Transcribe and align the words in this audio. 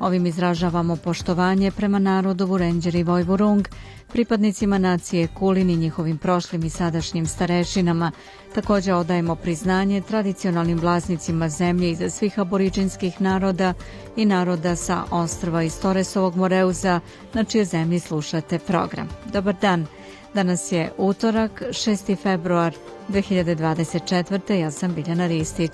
Ovim 0.00 0.26
izražavamo 0.26 0.96
poštovanje 0.96 1.70
prema 1.70 1.98
narodu 1.98 2.46
Vurenđer 2.46 2.94
i 2.94 3.02
Vojvurung, 3.02 3.68
pripadnicima 4.12 4.78
nacije 4.78 5.28
Kulin 5.38 5.70
i 5.70 5.76
njihovim 5.76 6.18
prošlim 6.18 6.64
i 6.64 6.70
sadašnjim 6.70 7.26
starešinama. 7.26 8.12
Također 8.54 8.94
odajemo 8.94 9.34
priznanje 9.34 10.00
tradicionalnim 10.00 10.78
vlasnicima 10.78 11.48
zemlje 11.48 11.90
iza 11.90 12.10
svih 12.10 12.38
aboriđinskih 12.38 13.20
naroda 13.20 13.74
i 14.16 14.26
naroda 14.26 14.76
sa 14.76 15.04
ostrva 15.10 15.62
iz 15.62 15.80
Toresovog 15.80 16.36
Moreuza, 16.36 17.00
na 17.34 17.44
čije 17.44 17.64
zemlji 17.64 18.00
slušate 18.00 18.58
program. 18.58 19.08
Dobar 19.32 19.54
dan! 19.60 19.86
Danas 20.34 20.72
je 20.72 20.92
utorak, 20.98 21.62
6. 21.70 22.16
februar 22.22 22.74
2024. 23.08 24.52
Ja 24.54 24.70
sam 24.70 24.94
Biljana 24.94 25.26
Ristić. 25.26 25.72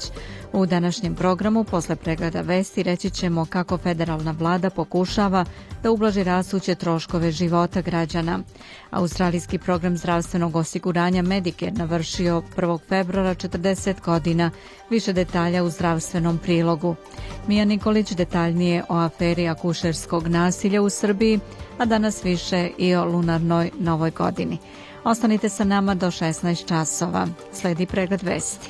U 0.52 0.66
današnjem 0.66 1.14
programu 1.14 1.64
posle 1.64 1.96
pregleda 1.96 2.40
vesti 2.40 2.82
reći 2.82 3.10
ćemo 3.10 3.46
kako 3.46 3.78
federalna 3.78 4.34
vlada 4.38 4.70
pokušava 4.70 5.44
da 5.82 5.91
ublaži 5.91 6.24
rasuće 6.24 6.74
troškove 6.74 7.32
života 7.32 7.80
građana. 7.80 8.38
Australijski 8.91 9.58
program 9.58 9.96
zdravstvenog 9.96 10.56
osiguranja 10.56 11.22
Medicare 11.22 11.72
navršio 11.72 12.42
1. 12.56 12.78
februara 12.88 13.34
40 13.34 13.94
godina. 14.04 14.50
Više 14.91 15.12
detalja 15.12 15.64
u 15.64 15.70
zdravstvenom 15.70 16.38
prilogu. 16.38 16.94
Mija 17.46 17.64
Nikolić 17.64 18.12
detaljnije 18.12 18.84
o 18.88 18.96
aferi 18.96 19.48
akušerskog 19.48 20.28
nasilja 20.28 20.82
u 20.82 20.91
Srbiji, 20.91 21.41
a 21.78 21.84
danas 21.84 22.24
više 22.24 22.70
i 22.78 22.94
o 22.94 23.04
lunarnoj 23.04 23.70
novoj 23.78 24.10
godini. 24.10 24.58
Ostanite 25.05 25.48
sa 25.48 25.64
nama 25.64 25.94
do 25.94 26.06
16 26.06 26.69
časova. 26.69 27.28
Sledi 27.52 27.86
pregled 27.86 28.22
vesti. 28.22 28.69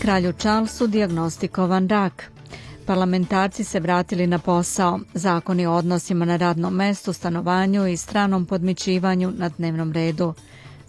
Kralju 0.00 0.32
Charlesu 0.32 0.86
diagnostikovan 0.86 1.88
rak. 1.88 2.32
Parlamentarci 2.86 3.64
se 3.64 3.80
vratili 3.80 4.26
na 4.26 4.38
posao. 4.38 5.00
Zakoni 5.14 5.66
o 5.66 5.72
odnosima 5.72 6.24
na 6.24 6.36
radnom 6.36 6.74
mestu, 6.74 7.12
stanovanju 7.12 7.86
i 7.86 7.96
stranom 7.96 8.46
podmićivanju 8.46 9.32
na 9.36 9.48
dnevnom 9.48 9.92
redu. 9.92 10.34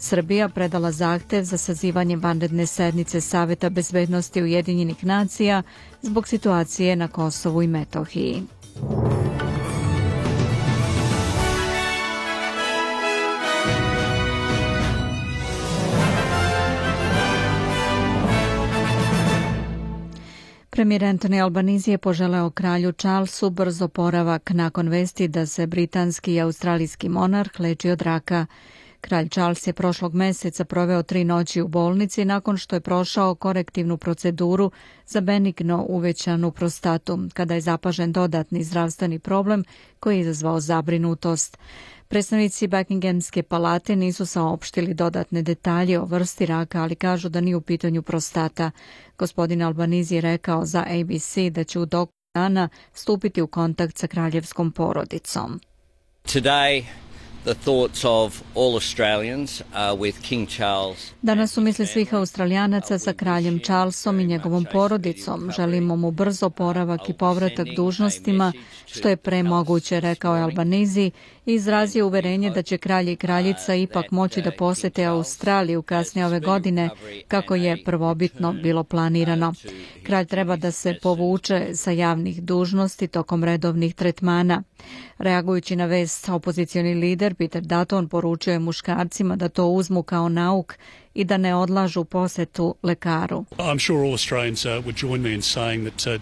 Srbija 0.03 0.49
predala 0.49 0.91
zahtev 0.91 1.43
za 1.43 1.57
sazivanje 1.57 2.15
vanredne 2.15 2.65
sednice 2.65 3.21
Saveta 3.21 3.69
bezbednosti 3.69 4.41
Ujedinjenih 4.41 5.05
nacija 5.05 5.63
zbog 6.01 6.27
situacije 6.27 6.95
na 6.95 7.07
Kosovu 7.07 7.61
i 7.63 7.67
Metohiji. 7.67 8.43
Premijer 20.69 21.01
Anthony 21.01 21.43
Albanese 21.43 21.91
je 21.91 21.97
poželeo 21.97 22.49
kralju 22.49 22.91
Charlesu 22.91 23.49
brzo 23.49 23.87
poravak 23.87 24.49
nakon 24.49 24.89
vesti 24.89 25.27
da 25.27 25.45
se 25.45 25.67
britanski 25.67 26.33
i 26.33 26.41
australijski 26.41 27.09
monarh 27.09 27.59
leči 27.59 27.89
od 27.89 28.01
raka. 28.01 28.45
Kralj 29.01 29.29
Charles 29.29 29.67
je 29.67 29.73
prošlog 29.73 30.13
meseca 30.13 30.65
proveo 30.65 31.03
tri 31.03 31.23
noći 31.23 31.61
u 31.61 31.67
bolnici 31.67 32.25
nakon 32.25 32.57
što 32.57 32.75
je 32.75 32.79
prošao 32.79 33.35
korektivnu 33.35 33.97
proceduru 33.97 34.71
za 35.07 35.21
benigno 35.21 35.85
uvećanu 35.89 36.51
prostatu, 36.51 37.19
kada 37.33 37.53
je 37.53 37.61
zapažen 37.61 38.11
dodatni 38.11 38.63
zdravstveni 38.63 39.19
problem 39.19 39.63
koji 39.99 40.15
je 40.15 40.21
izazvao 40.21 40.59
zabrinutost. 40.59 41.57
Predstavnici 42.07 42.67
Buckinghamske 42.67 43.43
palate 43.43 43.95
nisu 43.95 44.25
saopštili 44.25 44.93
dodatne 44.93 45.41
detalje 45.41 45.99
o 45.99 46.05
vrsti 46.05 46.45
raka, 46.45 46.81
ali 46.81 46.95
kažu 46.95 47.29
da 47.29 47.41
nije 47.41 47.55
u 47.55 47.61
pitanju 47.61 48.01
prostata. 48.01 48.71
Gospodin 49.17 49.61
Albanizi 49.61 50.15
je 50.15 50.21
rekao 50.21 50.65
za 50.65 50.85
ABC 50.87 51.37
da 51.51 51.63
će 51.63 51.79
u 51.79 51.85
doku 51.85 52.13
dana 52.33 52.69
stupiti 52.93 53.41
u 53.41 53.47
kontakt 53.47 53.97
sa 53.97 54.07
kraljevskom 54.07 54.71
porodicom. 54.71 55.59
Today, 56.25 56.83
the 57.43 57.53
thoughts 57.53 58.05
of 58.05 58.43
all 58.55 58.75
Australians 58.75 59.61
are 59.73 59.97
with 59.97 60.21
King 60.21 60.47
Charles. 60.47 61.13
Danas 61.21 61.51
su 61.51 61.61
misli 61.61 61.87
svih 61.87 62.13
Australijanaca 62.13 62.99
sa 62.99 63.13
kraljem 63.13 63.59
Charlesom 63.59 64.19
i 64.19 64.25
njegovom 64.25 64.65
porodicom. 64.71 65.51
Želimo 65.55 65.95
mu 65.95 66.11
brzo 66.11 66.49
poravak 66.49 67.09
i 67.09 67.13
povratak 67.13 67.67
dužnostima, 67.75 68.53
što 68.85 69.09
je 69.09 69.17
pre 69.17 69.43
moguće, 69.43 69.99
rekao 69.99 70.35
je 70.35 70.43
Albanizi 70.43 71.11
izrazio 71.45 72.07
uverenje 72.07 72.49
da 72.49 72.61
će 72.61 72.77
kralj 72.77 73.11
i 73.11 73.15
kraljica 73.15 73.75
ipak 73.75 74.11
moći 74.11 74.41
da 74.41 74.51
posete 74.51 75.05
Australiju 75.05 75.81
kasnije 75.81 76.25
ove 76.25 76.39
godine, 76.39 76.89
kako 77.27 77.55
je 77.55 77.83
prvobitno 77.83 78.53
bilo 78.53 78.83
planirano. 78.83 79.53
Kralj 80.03 80.25
treba 80.25 80.55
da 80.55 80.71
se 80.71 80.97
povuče 81.01 81.75
sa 81.75 81.91
javnih 81.91 82.43
dužnosti 82.43 83.07
tokom 83.07 83.43
redovnih 83.43 83.95
tretmana. 83.95 84.63
Reagujući 85.17 85.75
na 85.75 85.85
vest, 85.85 86.29
opozicioni 86.29 86.93
lider 86.93 87.35
Peter 87.35 87.61
Dutton 87.61 88.09
poručio 88.09 88.53
je 88.53 88.59
muškarcima 88.59 89.35
da 89.35 89.49
to 89.49 89.67
uzmu 89.67 90.03
kao 90.03 90.29
nauk 90.29 90.73
i 91.13 91.23
da 91.23 91.37
ne 91.37 91.55
odlažu 91.55 92.03
posetu 92.03 92.75
lekaru. 92.83 93.45
I'm 93.57 93.87
sure 93.87 93.99
all 93.99 94.11
Australians 94.11 94.65
uh, 94.65 94.71
would 94.71 95.03
join 95.03 95.21
me 95.21 95.33
in 95.33 95.41
saying 95.41 95.89
that 95.89 96.15
uh, 96.15 96.21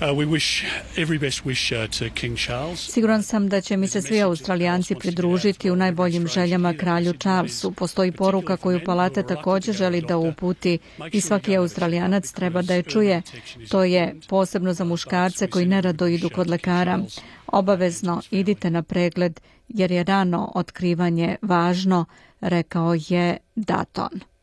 Uh, 0.00 0.12
we 0.12 0.26
wish 0.26 0.64
every 0.96 1.18
best 1.18 1.44
wish 1.44 1.72
uh, 1.72 1.86
to 1.86 2.10
King 2.10 2.36
Charles. 2.36 2.90
Siguran 2.92 3.22
sam 3.22 3.48
da 3.48 3.60
će 3.60 3.76
mi 3.76 3.88
se 3.88 4.02
svi 4.02 4.22
Australijanci 4.22 4.94
pridružiti 4.94 5.70
u 5.70 5.76
najboljim 5.76 6.26
željama 6.26 6.74
kralju 6.74 7.12
Charlesu. 7.12 7.72
Postoji 7.72 8.12
poruka 8.12 8.56
koju 8.56 8.80
palata 8.84 9.22
također 9.22 9.74
želi 9.74 10.00
da 10.00 10.16
uputi 10.16 10.78
i 11.12 11.20
svaki 11.20 11.56
Australijanac 11.56 12.32
treba 12.32 12.62
da 12.62 12.74
je 12.74 12.82
čuje. 12.82 13.22
To 13.68 13.84
je 13.84 14.14
posebno 14.28 14.72
za 14.72 14.84
muškarce 14.84 15.46
koji 15.46 15.66
nerado 15.66 16.06
idu 16.06 16.30
kod 16.30 16.50
lekara. 16.50 17.00
Obavezno 17.46 18.22
idite 18.30 18.70
na 18.70 18.82
pregled 18.82 19.40
jer 19.68 19.90
je 19.90 20.04
rano 20.04 20.52
otkrivanje 20.54 21.36
važno, 21.42 22.04
rekao 22.40 22.94
je 23.08 23.36
Daton. 23.54 24.33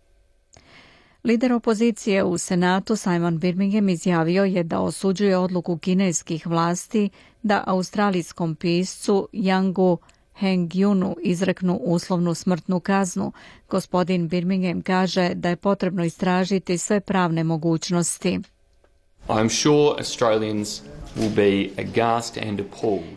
Lider 1.23 1.53
opozicije 1.53 2.23
u 2.23 2.37
Senatu 2.37 2.95
Simon 2.95 3.39
Birmingham 3.39 3.89
izjavio 3.89 4.43
je 4.43 4.63
da 4.63 4.79
osuđuje 4.79 5.37
odluku 5.37 5.77
kineskih 5.77 6.47
vlasti 6.47 7.09
da 7.43 7.63
australijskom 7.67 8.55
piscu 8.55 9.27
Yangu 9.33 9.97
Heng-yunu 10.39 11.15
izreknu 11.21 11.75
uslovnu 11.75 12.33
smrtnu 12.33 12.79
kaznu. 12.79 13.31
Gospodin 13.69 14.27
Birmingham 14.27 14.81
kaže 14.81 15.33
da 15.35 15.49
je 15.49 15.55
potrebno 15.55 16.03
istražiti 16.03 16.77
sve 16.77 16.99
pravne 16.99 17.43
mogućnosti. 17.43 18.39
I'm 19.31 19.49
sure 19.49 19.95
Australians 19.97 20.81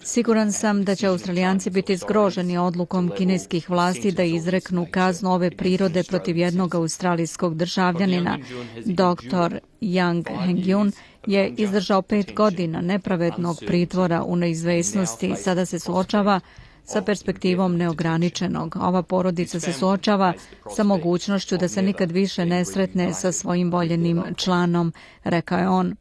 Siguran 0.02 0.52
sam 0.52 0.84
da 0.84 0.94
će 0.94 1.06
Australijanci 1.06 1.70
biti 1.70 1.96
zgroženi 1.96 2.58
odlukom 2.58 3.10
kineskih 3.16 3.70
vlasti 3.70 4.12
da 4.12 4.22
izreknu 4.22 4.86
kaznu 4.90 5.32
ove 5.32 5.50
prirode 5.50 6.02
protiv 6.02 6.36
jednog 6.36 6.74
australijskog 6.74 7.56
državljanina. 7.56 8.38
Dr. 8.84 9.58
Yang 9.80 10.24
Hengyun 10.46 10.92
je 11.26 11.48
izdržao 11.56 12.02
pet 12.02 12.34
godina 12.34 12.80
nepravednog 12.80 13.62
pritvora 13.66 14.22
u 14.22 14.36
neizvesnosti 14.36 15.28
i 15.28 15.36
sada 15.36 15.66
se 15.66 15.78
suočava 15.78 16.40
sa 16.84 17.02
perspektivom 17.02 17.76
neograničenog. 17.76 18.76
Ova 18.80 19.02
porodica 19.02 19.60
se 19.60 19.72
suočava 19.72 20.32
sa 20.76 20.82
mogućnošću 20.82 21.56
da 21.56 21.68
se 21.68 21.82
nikad 21.82 22.10
više 22.10 22.46
ne 22.46 22.64
sretne 22.64 23.14
sa 23.14 23.32
svojim 23.32 23.70
voljenim 23.70 24.22
članom, 24.36 24.92
rekao 25.24 25.58
je 25.58 25.68
on. 25.68 25.96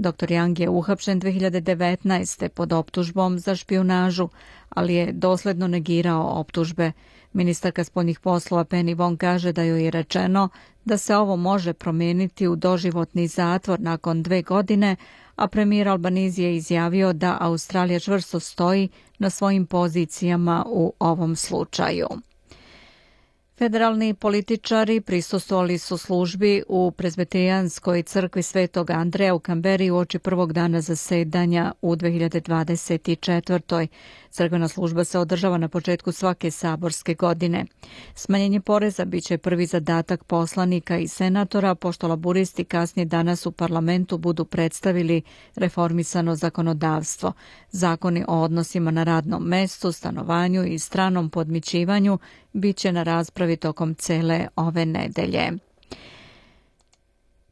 Dr. 0.00 0.32
Yang 0.32 0.60
je 0.60 0.68
uhapšen 0.68 1.20
2019. 1.20 2.48
pod 2.48 2.72
optužbom 2.72 3.38
za 3.38 3.56
špionažu, 3.56 4.28
ali 4.68 4.94
je 4.94 5.12
dosledno 5.12 5.68
negirao 5.68 6.40
optužbe. 6.40 6.92
Ministarka 7.32 7.84
spoljnih 7.84 8.20
poslova 8.20 8.64
Penny 8.64 8.96
Wong 8.96 9.16
kaže 9.16 9.52
da 9.52 9.62
joj 9.62 9.84
je 9.84 9.90
rečeno 9.90 10.48
da 10.84 10.98
se 10.98 11.16
ovo 11.16 11.36
može 11.36 11.72
promijeniti 11.72 12.48
u 12.48 12.56
doživotni 12.56 13.26
zatvor 13.28 13.80
nakon 13.80 14.22
dve 14.22 14.42
godine, 14.42 14.96
a 15.36 15.48
premijer 15.48 15.88
Albanizi 15.88 16.42
je 16.42 16.56
izjavio 16.56 17.12
da 17.12 17.36
Australija 17.40 18.00
čvrsto 18.00 18.40
stoji 18.40 18.88
na 19.18 19.30
svojim 19.30 19.66
pozicijama 19.66 20.64
u 20.68 20.92
ovom 20.98 21.36
slučaju. 21.36 22.08
Federalni 23.60 24.14
političari 24.14 25.00
prisustovali 25.00 25.78
su 25.78 25.98
službi 25.98 26.62
u 26.68 26.90
prezbeterijanskoj 26.90 28.02
crkvi 28.02 28.42
Svetog 28.42 28.90
Andreja 28.90 29.34
u 29.34 29.38
Kamberi 29.38 29.90
u 29.90 29.96
oči 29.96 30.18
prvog 30.18 30.52
dana 30.52 30.80
zasedanja 30.80 31.72
u 31.82 31.96
2024. 31.96 33.86
Crkvena 34.30 34.68
služba 34.68 35.04
se 35.04 35.18
održava 35.18 35.58
na 35.58 35.68
početku 35.68 36.12
svake 36.12 36.50
saborske 36.50 37.14
godine. 37.14 37.66
Smanjenje 38.14 38.60
poreza 38.60 39.04
biće 39.04 39.38
prvi 39.38 39.66
zadatak 39.66 40.24
poslanika 40.24 40.98
i 40.98 41.08
senatora, 41.08 41.74
pošto 41.74 42.08
laburisti 42.08 42.64
kasnije 42.64 43.06
danas 43.06 43.46
u 43.46 43.52
parlamentu 43.52 44.18
budu 44.18 44.44
predstavili 44.44 45.22
reformisano 45.56 46.34
zakonodavstvo. 46.34 47.32
Zakoni 47.70 48.24
o 48.28 48.40
odnosima 48.40 48.90
na 48.90 49.04
radnom 49.04 49.42
mestu, 49.42 49.92
stanovanju 49.92 50.64
i 50.64 50.78
stranom 50.78 51.30
podmićivanju 51.30 52.18
biće 52.52 52.92
na 52.92 53.02
raspravi 53.02 53.56
tokom 53.56 53.94
cele 53.94 54.46
ove 54.56 54.86
nedelje. 54.86 55.69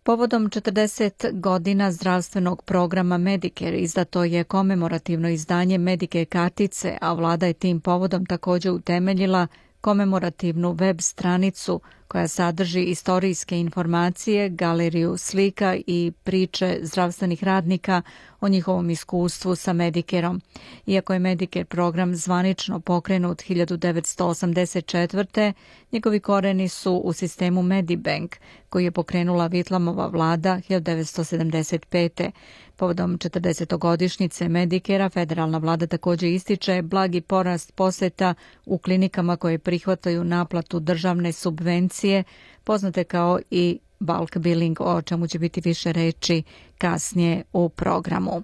Povodom 0.09 0.51
40 0.51 1.41
godina 1.41 1.93
zdravstvenog 1.93 2.63
programa 2.63 3.19
Medicare 3.19 3.79
izdato 3.79 4.25
je 4.25 4.45
komemorativno 4.45 5.29
izdanje 5.29 5.79
Medicare 5.79 6.25
kartice, 6.25 6.99
a 7.01 7.13
vlada 7.13 7.47
je 7.47 7.53
tim 7.53 7.81
povodom 7.81 8.27
također 8.27 8.73
utemeljila 8.73 9.47
komemorativnu 9.89 10.73
web 10.73 11.01
stranicu 11.01 11.81
koja 12.09 12.29
sadrži 12.29 12.83
istorijske 12.83 13.61
informacije, 13.61 14.49
galeriju 14.49 15.17
slika 15.17 15.77
i 15.87 16.13
priče 16.25 16.79
zdravstvenih 16.83 17.45
radnika 17.45 18.03
o 18.41 18.49
njihovom 18.49 18.91
iskustvu 18.91 19.57
sa 19.57 19.73
Medikerom. 19.73 20.41
Iako 20.87 21.13
je 21.13 21.19
Medicare 21.19 21.65
program 21.65 22.15
zvanično 22.15 22.81
pokrenut 22.81 23.39
1984. 23.39 25.53
njegovi 25.93 26.21
koreni 26.21 26.69
su 26.69 26.95
u 26.95 27.13
sistemu 27.13 27.63
Medibank, 27.63 28.37
koji 28.69 28.85
je 28.85 28.91
pokrenula 28.91 29.47
Vitlamova 29.47 30.07
vlada 30.07 30.61
1975. 30.69 32.31
Povodom 32.79 33.19
40. 33.19 34.49
Medikera, 34.49 35.09
federalna 35.09 35.59
vlada 35.59 35.87
također 35.87 36.29
ističe 36.29 36.83
blagi 36.83 37.21
porast 37.21 37.75
poseta 37.75 38.35
u 38.67 38.79
klinikama 38.79 39.37
koje 39.37 39.59
prihvataju 39.59 40.25
naplatu 40.25 40.81
državne 40.81 41.33
subvencije, 41.33 42.25
poznate 42.65 43.05
kao 43.05 43.39
i 43.51 43.79
bulk 44.01 44.37
billing, 44.37 44.81
o 44.81 45.03
čemu 45.03 45.27
će 45.27 45.39
biti 45.39 45.61
više 45.61 45.93
reći 45.93 46.43
kasnije 46.79 47.43
u 47.53 47.69
programu. 47.69 48.43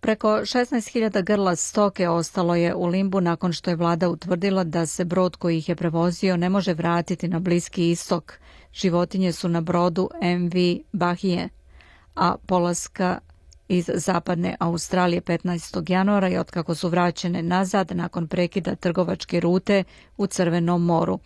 Preko 0.00 0.28
16.000 0.28 1.24
grla 1.24 1.56
stoke 1.56 2.08
ostalo 2.08 2.54
je 2.54 2.74
u 2.74 2.86
limbu 2.86 3.20
nakon 3.20 3.52
što 3.52 3.70
je 3.70 3.76
vlada 3.76 4.08
utvrdila 4.08 4.64
da 4.64 4.86
se 4.86 5.04
brod 5.04 5.36
koji 5.36 5.58
ih 5.58 5.68
je 5.68 5.76
prevozio 5.76 6.36
ne 6.36 6.48
može 6.48 6.74
vratiti 6.74 7.28
na 7.28 7.38
Bliski 7.38 7.90
istok. 7.90 8.38
Životinje 8.72 9.32
su 9.32 9.48
na 9.48 9.60
brodu 9.60 10.10
MV 10.22 10.56
Bahije 10.92 11.48
a 12.14 12.36
polaska 12.46 13.18
iz 13.70 13.90
zapadne 13.94 14.56
Australije 14.60 15.20
15. 15.20 15.90
januara 15.90 16.28
i 16.28 16.36
otkako 16.36 16.74
su 16.74 16.88
vraćene 16.88 17.42
nazad 17.42 17.90
nakon 17.96 18.28
prekida 18.28 18.74
trgovačke 18.74 19.40
rute 19.40 19.84
u 20.16 20.26
Crvenom 20.26 20.84
moru. 20.84 21.18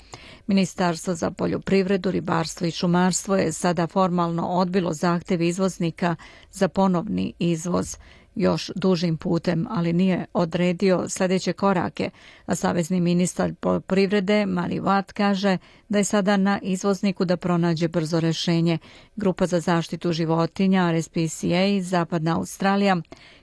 Ministarstvo 0.47 1.15
za 1.15 1.31
poljoprivredu, 1.31 2.11
ribarstvo 2.11 2.67
i 2.67 2.71
šumarstvo 2.71 3.37
je 3.37 3.53
sada 3.53 3.87
formalno 3.87 4.49
odbilo 4.49 4.93
zahtev 4.93 5.43
izvoznika 5.43 6.17
za 6.51 6.69
ponovni 6.69 7.33
izvoz 7.39 7.97
još 8.35 8.71
dužim 8.75 9.17
putem, 9.17 9.67
ali 9.71 9.93
nije 9.93 10.27
odredio 10.33 11.09
sljedeće 11.09 11.53
korake, 11.53 12.11
a 12.47 12.55
savezni 12.55 13.01
ministar 13.01 13.55
poljoprivrede 13.61 14.47
Mari 14.47 14.81
Watt 14.81 15.13
kaže 15.13 15.59
da 15.89 15.99
je 15.99 16.05
sada 16.05 16.37
na 16.37 16.59
izvozniku 16.63 17.25
da 17.25 17.37
pronađe 17.37 17.89
brzo 17.89 18.21
rešenje. 18.21 18.79
Grupa 19.17 19.47
za 19.47 19.61
zaštitu 19.61 20.13
životinja 20.13 20.93
RSPCA 20.93 21.83
Zapadna 21.83 22.37
Australija 22.37 22.97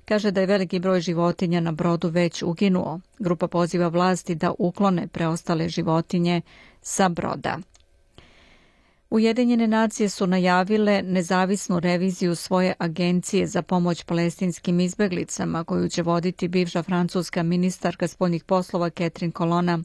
kaže 0.05 0.31
da 0.31 0.41
je 0.41 0.47
veliki 0.47 0.79
broj 0.79 1.01
životinja 1.01 1.59
na 1.59 1.71
brodu 1.71 2.09
već 2.09 2.43
uginuo. 2.43 2.99
Grupa 3.19 3.47
poziva 3.47 3.87
vlasti 3.87 4.35
da 4.35 4.53
uklone 4.59 5.07
preostale 5.07 5.69
životinje 5.69 6.41
sa 6.81 7.09
broda. 7.09 7.57
Ujedinjene 9.11 9.67
nacije 9.67 10.09
su 10.09 10.27
najavile 10.27 11.01
nezavisnu 11.01 11.79
reviziju 11.79 12.35
svoje 12.35 12.73
agencije 12.79 13.47
za 13.47 13.61
pomoć 13.61 14.03
palestinskim 14.03 14.79
izbeglicama 14.79 15.63
koju 15.63 15.89
će 15.89 16.01
voditi 16.01 16.47
bivša 16.47 16.83
francuska 16.83 17.43
ministarka 17.43 18.07
spoljnih 18.07 18.43
poslova 18.43 18.89
Catherine 18.89 19.33
Colonna. 19.37 19.79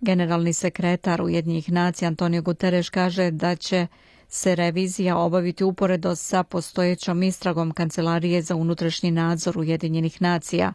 Generalni 0.00 0.52
sekretar 0.52 1.22
Ujedinjenih 1.22 1.72
nacija 1.72 2.08
Antonio 2.08 2.42
Guterres 2.42 2.90
kaže 2.90 3.30
da 3.30 3.56
će 3.56 3.86
se 4.28 4.54
revizija 4.54 5.16
obaviti 5.16 5.64
uporedo 5.64 6.16
sa 6.16 6.42
postojećom 6.42 7.22
istragom 7.22 7.70
Kancelarije 7.70 8.42
za 8.42 8.56
unutrašnji 8.56 9.10
nadzor 9.10 9.58
Ujedinjenih 9.58 10.22
nacija. 10.22 10.72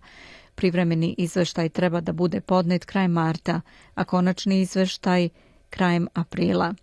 Privremeni 0.55 1.15
izveštaj 1.17 1.69
treba 1.69 2.01
da 2.01 2.13
bude 2.13 2.41
podnet 2.41 2.85
kraj 2.85 3.07
marta, 3.07 3.61
a 3.95 4.03
konačni 4.03 4.61
izveštaj 4.61 5.29
krajem 5.69 6.07
aprila. 6.13 6.73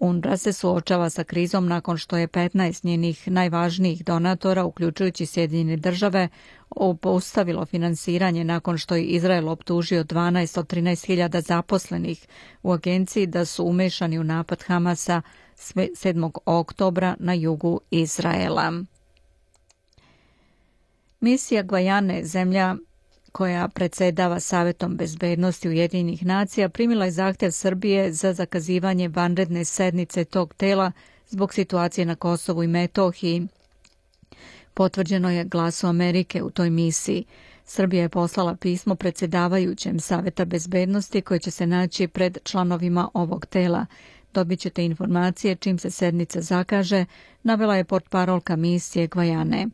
UNRWA 0.00 0.36
se 0.36 0.52
suočava 0.52 1.10
sa 1.10 1.24
krizom 1.24 1.66
nakon 1.66 1.96
što 1.96 2.16
je 2.16 2.28
15 2.28 2.84
njenih 2.84 3.28
najvažnijih 3.28 4.04
donatora, 4.04 4.64
uključujući 4.64 5.26
Sjedinjene 5.26 5.76
države, 5.76 6.28
obustavilo 6.70 7.66
finansiranje 7.66 8.44
nakon 8.44 8.78
što 8.78 8.96
je 8.96 9.04
Izrael 9.04 9.48
optužio 9.48 10.04
12 10.04 10.58
od 10.58 10.72
13 10.72 11.06
hiljada 11.06 11.40
zaposlenih 11.40 12.26
u 12.62 12.72
agenciji 12.72 13.26
da 13.26 13.44
su 13.44 13.64
umešani 13.64 14.18
u 14.18 14.24
napad 14.24 14.62
Hamasa 14.62 15.22
7. 15.56 16.30
oktobra 16.46 17.16
na 17.18 17.32
jugu 17.32 17.80
Izraela. 17.90 18.72
Misija 21.20 21.62
Gvajane, 21.62 22.24
zemlja 22.24 22.76
koja 23.32 23.68
predsedava 23.68 24.40
Savetom 24.40 24.96
bezbednosti 24.96 25.68
Ujedinjenih 25.68 26.26
nacija, 26.26 26.68
primila 26.68 27.04
je 27.04 27.10
zahtjev 27.10 27.50
Srbije 27.50 28.12
za 28.12 28.32
zakazivanje 28.32 29.08
vanredne 29.08 29.64
sednice 29.64 30.24
tog 30.24 30.54
tela 30.54 30.92
zbog 31.28 31.54
situacije 31.54 32.04
na 32.04 32.14
Kosovu 32.14 32.62
i 32.62 32.66
Metohiji. 32.66 33.46
Potvrđeno 34.74 35.30
je 35.30 35.44
glasu 35.44 35.86
Amerike 35.86 36.42
u 36.42 36.50
toj 36.50 36.70
misiji. 36.70 37.24
Srbija 37.64 38.02
je 38.02 38.08
poslala 38.08 38.56
pismo 38.56 38.94
predsjedavajućem 38.94 40.00
Saveta 40.00 40.44
bezbednosti 40.44 41.20
koje 41.20 41.38
će 41.38 41.50
se 41.50 41.66
naći 41.66 42.08
pred 42.08 42.38
članovima 42.44 43.08
ovog 43.14 43.46
tela. 43.46 43.86
Dobit 44.34 44.60
ćete 44.60 44.84
informacije 44.84 45.56
čim 45.56 45.78
se 45.78 45.90
sednica 45.90 46.40
zakaže, 46.40 47.04
navela 47.42 47.76
je 47.76 47.84
portparolka 47.84 48.56
misije 48.56 49.06
Gvajane. 49.06 49.66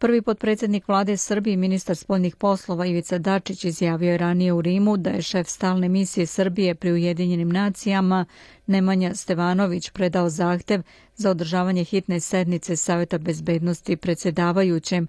Prvi 0.00 0.22
potpredsjednik 0.22 0.88
vlade 0.88 1.16
Srbije 1.16 1.54
i 1.54 1.56
ministar 1.56 1.96
spoljnih 1.96 2.36
poslova 2.36 2.86
Ivica 2.86 3.18
Dačić 3.18 3.64
izjavio 3.64 4.10
je 4.12 4.18
ranije 4.18 4.52
u 4.52 4.62
Rimu 4.62 4.96
da 4.96 5.10
je 5.10 5.22
šef 5.22 5.48
stalne 5.48 5.88
misije 5.88 6.26
Srbije 6.26 6.74
pri 6.74 6.92
Ujedinjenim 6.92 7.48
nacijama 7.48 8.24
Nemanja 8.66 9.14
Stevanović 9.14 9.90
predao 9.90 10.28
zahtev 10.28 10.82
za 11.16 11.30
održavanje 11.30 11.84
hitne 11.84 12.20
sednice 12.20 12.76
Saveta 12.76 13.18
bezbednosti 13.18 13.96
predsjedavajućem 13.96 15.08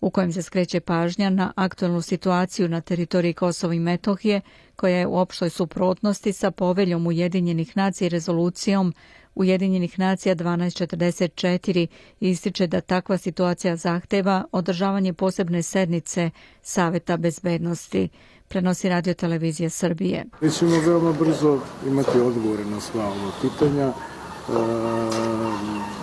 u 0.00 0.10
kojem 0.10 0.32
se 0.32 0.42
skreće 0.42 0.80
pažnja 0.80 1.30
na 1.30 1.52
aktualnu 1.56 2.02
situaciju 2.02 2.68
na 2.68 2.80
teritoriji 2.80 3.32
Kosova 3.32 3.74
i 3.74 3.78
Metohije, 3.78 4.40
koja 4.76 4.96
je 4.96 5.06
u 5.06 5.18
opštoj 5.18 5.50
suprotnosti 5.50 6.32
sa 6.32 6.50
poveljom 6.50 7.06
Ujedinjenih 7.06 7.76
nacija 7.76 8.06
i 8.06 8.08
rezolucijom 8.08 8.94
Ujedinjenih 9.36 9.98
nacija 9.98 10.34
1244 10.34 11.86
ističe 12.20 12.66
da 12.66 12.80
takva 12.80 13.18
situacija 13.18 13.76
zahteva 13.76 14.44
održavanje 14.52 15.12
posebne 15.12 15.62
sednice 15.62 16.30
Saveta 16.62 17.16
bezbednosti, 17.16 18.08
prenosi 18.48 18.88
radio 18.88 19.14
televizija 19.14 19.70
Srbije. 19.70 20.24
Mi 20.40 20.50
ćemo 20.50 20.80
veoma 20.80 21.12
brzo 21.12 21.60
imati 21.86 22.18
odgovore 22.18 22.64
na 22.64 22.80
sva 22.80 23.04
ova 23.06 23.32
pitanja. 23.42 23.86
E, 23.86 23.92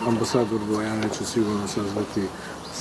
ambasador 0.07 0.59
Bojana 0.69 1.09
će 1.09 1.25
sigurno 1.25 1.67
sazvati 1.67 2.21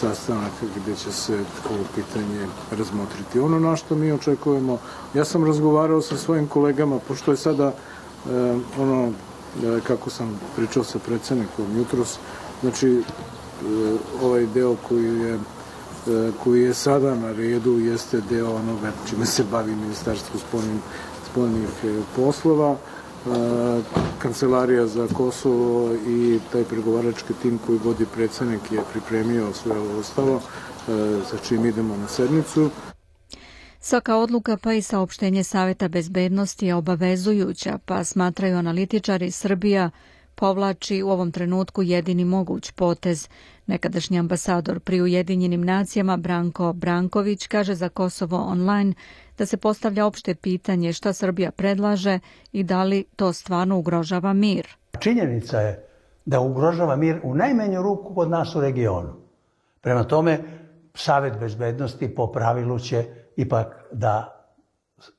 sastanak 0.00 0.52
gdje 0.76 0.96
će 0.96 1.12
se 1.12 1.38
ovo 1.70 1.84
pitanje 1.94 2.46
razmotriti. 2.70 3.40
Ono 3.40 3.58
na 3.60 3.76
što 3.76 3.94
mi 3.94 4.12
očekujemo, 4.12 4.78
ja 5.14 5.24
sam 5.24 5.44
razgovarao 5.44 6.00
sa 6.02 6.16
svojim 6.16 6.46
kolegama, 6.46 6.98
pošto 7.08 7.30
je 7.30 7.36
sada 7.36 7.66
e, 7.66 7.72
ono 8.78 9.12
E, 9.60 9.80
kako 9.86 10.10
sam 10.10 10.40
pričao 10.56 10.84
sa 10.84 10.98
predsednikom 10.98 11.76
jutros, 11.76 12.18
znači 12.60 12.88
e, 12.88 13.02
ovaj 14.22 14.46
deo 14.46 14.76
koji 14.88 15.18
je 15.18 15.38
koji 16.44 16.62
je 16.62 16.74
sada 16.74 17.14
na 17.14 17.32
redu 17.32 17.78
jeste 17.78 18.20
deo 18.30 18.54
onoga 18.54 18.92
čime 19.10 19.26
se 19.26 19.44
bavi 19.50 19.74
Ministarstvo 19.74 20.40
spoljnih, 20.48 20.80
spoljnih 21.30 21.68
poslova, 22.16 22.76
Kancelarija 24.18 24.86
za 24.86 25.08
Kosovo 25.14 25.94
i 26.08 26.38
taj 26.52 26.64
pregovarački 26.64 27.32
tim 27.42 27.58
koji 27.66 27.78
vodi 27.84 28.06
predsednik 28.14 28.72
je 28.72 28.80
pripremio 28.92 29.52
sve 29.52 29.78
ovo 29.78 29.98
ostalo, 29.98 30.40
sa 31.30 31.36
čim 31.48 31.66
idemo 31.66 31.96
na 31.96 32.08
sednicu. 32.08 32.70
Svaka 33.80 34.16
odluka 34.16 34.56
pa 34.56 34.72
i 34.72 34.82
saopštenje 34.82 35.44
Saveta 35.44 35.88
bezbednosti 35.88 36.66
je 36.66 36.74
obavezujuća, 36.74 37.78
pa 37.84 38.04
smatraju 38.04 38.56
analitičari 38.56 39.30
Srbija 39.30 39.90
povlači 40.34 41.02
u 41.02 41.10
ovom 41.10 41.32
trenutku 41.32 41.82
jedini 41.82 42.24
moguć 42.24 42.70
potez. 42.70 43.28
Nekadašnji 43.66 44.18
ambasador 44.18 44.80
pri 44.80 45.02
Ujedinjenim 45.02 45.64
nacijama 45.64 46.16
Branko 46.16 46.72
Branković 46.72 47.46
kaže 47.46 47.74
za 47.74 47.88
Kosovo 47.88 48.36
online 48.36 48.94
da 49.42 49.46
se 49.46 49.56
postavlja 49.56 50.06
opšte 50.06 50.34
pitanje 50.34 50.92
šta 50.92 51.12
Srbija 51.12 51.50
predlaže 51.50 52.18
i 52.52 52.62
da 52.64 52.82
li 52.82 53.04
to 53.16 53.32
stvarno 53.32 53.78
ugrožava 53.78 54.32
mir. 54.32 54.68
Činjenica 55.00 55.60
je 55.60 55.88
da 56.24 56.40
ugrožava 56.40 56.96
mir 56.96 57.20
u 57.22 57.34
najmenju 57.34 57.82
ruku 57.82 58.14
kod 58.14 58.30
nas 58.30 58.54
u 58.54 58.60
regionu. 58.60 59.16
Prema 59.80 60.04
tome, 60.04 60.38
Savet 60.94 61.38
bezbednosti 61.40 62.14
po 62.14 62.26
pravilu 62.32 62.78
će 62.78 63.04
ipak 63.36 63.84
da 63.92 64.14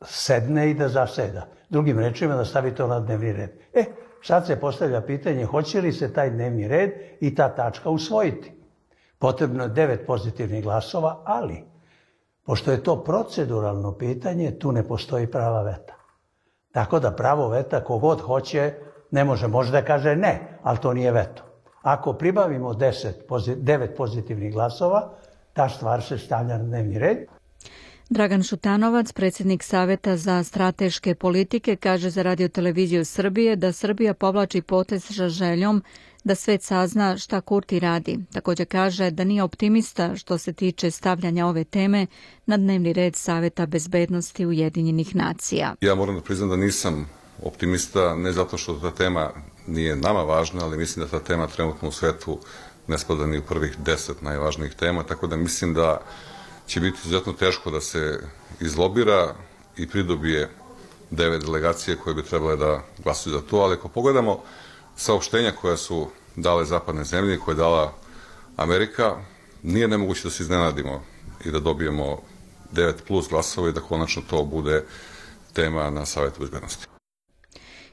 sedne 0.01 0.70
i 0.72 0.74
da 0.74 0.88
zaseda. 0.89 1.48
Drugim 1.70 2.00
rečima 2.00 2.36
da 2.36 2.46
stavi 2.46 2.75
to 2.75 2.88
na 2.88 3.00
dnevni 3.00 3.34
red. 3.34 3.50
E, 3.74 3.86
sad 4.22 4.48
se 4.48 4.60
postavlja 4.60 5.01
pitanje 5.01 5.46
hoće 5.46 5.82
li 5.82 5.92
se 5.92 6.13
taj 6.13 6.30
dnevni 6.30 6.68
red 6.68 6.92
i 7.20 7.36
ta 7.36 7.50
tačka 7.56 7.89
usvojiti. 7.89 8.51
Potrebno 9.20 9.63
je 9.63 9.70
devet 9.70 10.08
pozitivnih 10.08 10.63
glasova, 10.63 11.22
ali 11.25 11.73
pošto 12.46 12.72
je 12.72 12.84
to 12.84 13.04
proceduralno 13.04 13.98
pitanje, 13.98 14.52
tu 14.60 14.72
ne 14.72 14.88
postoji 14.88 15.28
prava 15.28 15.62
veta. 15.62 15.94
Tako 16.72 17.00
da 17.00 17.12
pravo 17.12 17.50
veta 17.50 17.84
kogod 17.84 18.22
hoće 18.22 18.74
ne 19.12 19.24
može, 19.24 19.48
može 19.48 19.72
da 19.72 19.86
kaže 19.86 20.16
ne, 20.16 20.60
ali 20.64 20.78
to 20.78 20.94
nije 20.94 21.12
veto. 21.12 21.44
Ako 21.82 22.14
pribavimo 22.14 22.74
10, 22.74 23.12
9 23.30 23.96
pozitivnih 23.98 24.54
glasova, 24.54 25.14
ta 25.54 25.70
stvar 25.70 26.04
se 26.04 26.18
stavlja 26.18 26.58
na 26.58 26.64
dnevni 26.64 27.00
red. 27.00 27.18
Dragan 28.10 28.44
Šutanovac, 28.44 29.12
predsjednik 29.12 29.64
Saveta 29.64 30.18
za 30.18 30.44
strateške 30.44 31.16
politike, 31.16 31.76
kaže 31.76 32.10
za 32.10 32.22
radio 32.24 32.48
televiziju 32.48 33.06
Srbije 33.06 33.56
da 33.56 33.72
Srbija 33.72 34.14
povlači 34.14 34.62
potez 34.62 35.04
sa 35.04 35.30
željom 35.30 35.84
da 36.24 36.36
svet 36.36 36.63
sazna 36.63 37.18
šta 37.18 37.42
Kurti 37.42 37.80
radi. 37.80 38.20
Također 38.34 38.68
kaže 38.68 39.12
da 39.12 39.24
nije 39.24 39.44
optimista 39.44 40.15
što 40.15 40.38
se 40.38 40.53
tiče 40.53 40.92
stavljanja 40.92 41.48
ove 41.48 41.63
teme 41.63 42.08
na 42.46 42.58
dnevni 42.58 42.94
red 42.94 43.15
Saveta 43.15 43.65
bezbednosti 43.65 44.46
Ujedinjenih 44.46 45.15
nacija. 45.15 45.75
Ja 45.82 45.96
moram 45.96 46.15
da 46.15 46.22
priznam 46.22 46.50
da 46.50 46.56
nisam 46.56 47.10
optimista, 47.44 48.15
ne 48.15 48.32
zato 48.32 48.58
što 48.58 48.74
ta 48.74 48.92
tema 48.92 49.32
nije 49.68 49.96
nama 49.96 50.24
važna, 50.24 50.65
ali 50.65 50.77
mislim 50.77 51.06
da 51.06 51.12
ta 51.12 51.20
tema 51.20 51.48
trenutno 51.48 51.88
u 51.88 51.92
svetu 51.92 52.39
ne 52.88 52.98
spada 52.98 53.25
ni 53.25 53.38
u 53.38 53.42
prvih 53.42 53.77
deset 53.86 54.22
najvažnijih 54.22 54.74
tema, 54.74 55.03
tako 55.03 55.27
da 55.27 55.36
mislim 55.38 55.74
da 55.74 56.01
će 56.68 56.80
biti 56.80 56.98
izuzetno 57.03 57.34
teško 57.34 57.72
da 57.72 57.82
se 57.82 58.20
izlobira 58.60 59.36
i 59.77 59.88
pridobije 59.88 60.50
devet 61.12 61.46
delegacije 61.46 61.98
koje 61.98 62.15
bi 62.15 62.24
trebale 62.24 62.56
da 62.56 62.82
glasuju 63.03 63.34
za 63.34 63.42
to, 63.42 63.58
ali 63.58 63.74
ako 63.74 63.88
pogledamo 63.88 64.44
saopštenja 64.96 65.52
koja 65.52 65.78
su 65.78 66.08
dale 66.36 66.66
zapadne 66.66 67.04
zemlje, 67.04 67.40
koje 67.40 67.54
je 67.54 67.58
dala 67.58 67.94
Amerika, 68.58 69.16
nije 69.64 69.88
nemoguće 69.88 70.24
da 70.24 70.30
se 70.30 70.44
iznenadimo 70.44 71.04
i 71.46 71.52
da 71.52 71.60
dobijemo 71.60 72.22
9 72.74 72.94
plus 73.08 73.30
glasova 73.30 73.70
i 73.70 73.74
da 73.74 73.82
konačno 73.82 74.22
to 74.30 74.44
bude 74.44 74.84
tema 75.54 75.90
na 75.90 76.06
Savetu 76.06 76.40
bezbednosti. 76.40 76.93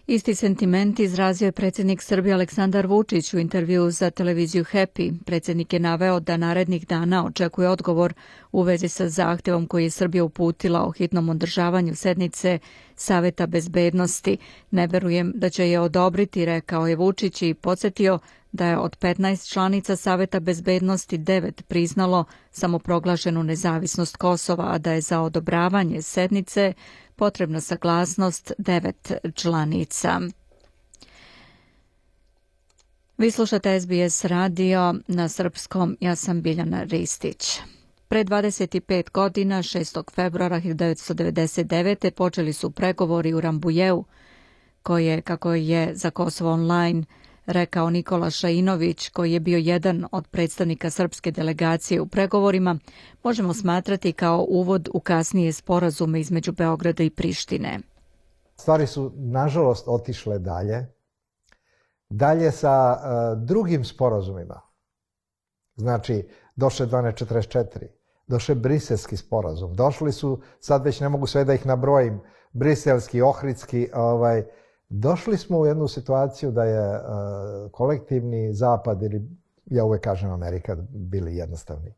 Isti 0.06 0.34
sentiment 0.34 1.00
izrazio 1.00 1.46
je 1.46 1.52
predsjednik 1.52 2.02
Srbije 2.02 2.34
Aleksandar 2.34 2.86
Vučić 2.86 3.34
u 3.34 3.38
intervju 3.38 3.90
za 3.90 4.10
televiziju 4.10 4.64
Happy. 4.64 5.14
Predsjednik 5.24 5.72
je 5.72 5.80
naveo 5.80 6.20
da 6.20 6.36
narednih 6.36 6.86
dana 6.86 7.26
očekuje 7.26 7.68
odgovor 7.68 8.14
u 8.52 8.62
vezi 8.62 8.88
sa 8.88 9.08
zahtjevom 9.08 9.66
koji 9.66 9.84
je 9.84 9.90
Srbija 9.90 10.24
uputila 10.24 10.82
o 10.82 10.90
hitnom 10.90 11.28
održavanju 11.28 11.94
sednice 11.94 12.58
Saveta 12.96 13.46
bezbednosti. 13.46 14.36
Ne 14.70 14.86
verujem 14.86 15.32
da 15.34 15.50
će 15.50 15.70
je 15.70 15.80
odobriti, 15.80 16.44
rekao 16.44 16.86
je 16.86 16.96
Vučić 16.96 17.42
i 17.42 17.54
podsjetio 17.54 18.18
da 18.52 18.66
je 18.66 18.78
od 18.78 18.98
15 18.98 19.52
članica 19.52 19.96
Saveta 19.96 20.40
bezbednosti 20.40 21.18
9 21.18 21.62
priznalo 21.62 22.24
samoproglašenu 22.50 23.42
nezavisnost 23.42 24.16
Kosova, 24.16 24.72
a 24.72 24.78
da 24.78 24.92
je 24.92 25.00
za 25.00 25.20
odobravanje 25.20 26.02
sednice 26.02 26.72
potrebna 27.20 27.60
saglasnost 27.60 28.52
devet 28.58 29.12
članica. 29.34 30.20
Vi 33.18 33.30
slušate 33.30 33.80
SBS 33.80 34.24
radio 34.24 34.94
na 35.06 35.28
srpskom, 35.28 35.96
ja 36.00 36.16
sam 36.16 36.42
Biljana 36.42 36.82
Ristić. 36.82 37.60
Pre 38.08 38.24
25 38.24 39.10
godina, 39.10 39.58
6. 39.58 40.14
februara 40.14 40.60
1999. 40.60 42.10
počeli 42.10 42.52
su 42.52 42.70
pregovori 42.70 43.34
u 43.34 43.40
Rambujevu, 43.40 44.04
koje, 44.82 45.22
kako 45.22 45.54
je 45.54 45.94
za 45.94 46.10
Kosovo 46.10 46.52
online 46.52 47.04
rekao 47.50 47.90
Nikola 47.90 48.30
Šainović, 48.30 49.08
koji 49.08 49.32
je 49.32 49.40
bio 49.40 49.58
jedan 49.58 50.06
od 50.12 50.28
predstavnika 50.28 50.90
srpske 50.90 51.30
delegacije 51.30 52.00
u 52.00 52.06
pregovorima, 52.06 52.78
možemo 53.22 53.54
smatrati 53.54 54.12
kao 54.12 54.46
uvod 54.48 54.88
u 54.94 55.00
kasnije 55.00 55.52
sporazume 55.52 56.20
između 56.20 56.52
Beograda 56.52 57.02
i 57.02 57.10
Prištine. 57.10 57.78
Stvari 58.56 58.86
su, 58.86 59.12
nažalost, 59.16 59.84
otišle 59.88 60.38
dalje. 60.38 60.86
Dalje 62.10 62.50
sa 62.52 62.92
uh, 62.92 63.42
drugim 63.46 63.84
sporazumima. 63.84 64.60
Znači, 65.76 66.28
došle 66.56 66.86
1244, 66.86 67.86
došle 68.26 68.54
briselski 68.54 69.16
sporazum, 69.16 69.74
došli 69.74 70.12
su, 70.12 70.40
sad 70.60 70.84
već 70.84 71.00
ne 71.00 71.08
mogu 71.08 71.26
sve 71.26 71.44
da 71.44 71.54
ih 71.54 71.66
nabrojim, 71.66 72.20
briselski, 72.52 73.22
ohridski, 73.22 73.88
ovaj, 73.94 74.44
Došli 74.90 75.36
smo 75.36 75.58
u 75.58 75.66
jednu 75.66 75.88
situaciju 75.88 76.50
da 76.50 76.64
je 76.64 76.96
uh, 76.96 77.70
kolektivni 77.72 78.54
zapad 78.54 79.02
ili 79.02 79.28
ja 79.66 79.84
uvek 79.84 80.04
kažem 80.04 80.30
Amerika 80.30 80.76
bili 80.90 81.36
jednostavni. 81.36 81.94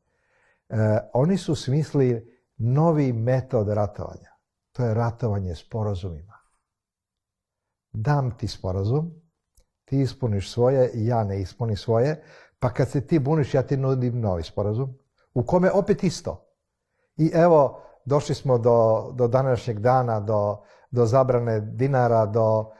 Uh, 0.69 0.77
oni 1.13 1.37
su 1.37 1.55
smisli 1.55 2.39
novi 2.57 3.13
metod 3.13 3.69
ratovanja. 3.69 4.31
To 4.73 4.85
je 4.85 4.95
ratovanje 4.95 5.55
sporazumima. 5.55 6.35
Dam 7.93 8.39
ti 8.39 8.49
sporazum, 8.49 9.15
ti 9.85 10.01
ispuniš 10.01 10.53
svoje 10.53 10.91
ja 10.95 11.25
ne 11.25 11.41
ispuni 11.41 11.77
svoje, 11.77 12.23
pa 12.59 12.73
kad 12.73 12.89
se 12.89 13.07
ti 13.07 13.19
buniš 13.19 13.55
ja 13.55 13.63
ti 13.63 13.77
nudim 13.77 14.21
novi 14.21 14.43
sporazum, 14.43 14.99
u 15.35 15.43
kome 15.43 15.71
opet 15.71 16.05
isto. 16.05 16.47
I 17.17 17.31
evo, 17.35 17.83
došli 18.05 18.35
smo 18.35 18.59
do, 18.59 19.11
do 19.15 19.29
današnjeg 19.29 19.79
dana, 19.79 20.21
do, 20.21 20.63
do 20.91 21.07
zabrane 21.07 21.61
dinara, 21.61 22.27
do 22.27 22.73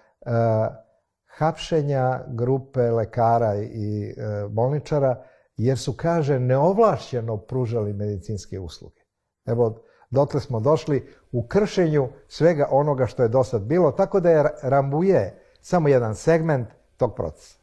hapšenja 1.27 2.21
grupe 2.29 2.81
lekara 2.81 3.55
i 3.57 4.15
uh, 4.17 4.53
bolničara, 4.53 5.25
jer 5.57 5.79
su, 5.79 5.93
kaže, 5.93 6.39
neovlašćeno 6.39 7.37
pružali 7.37 7.93
medicinske 7.93 8.59
usluge. 8.59 9.01
Evo, 9.47 9.83
dotle 10.11 10.41
smo 10.41 10.61
došli 10.61 11.09
u 11.33 11.47
kršenju 11.47 12.09
svega 12.29 12.69
onoga 12.71 13.07
što 13.07 13.23
je 13.23 13.29
do 13.29 13.45
sad 13.45 13.63
bilo, 13.63 13.93
tako 13.93 14.21
da 14.21 14.31
je 14.31 14.45
Rambuje 14.63 15.43
samo 15.61 15.89
jedan 15.89 16.15
segment 16.15 16.69
tog 16.97 17.15
procesa. 17.15 17.59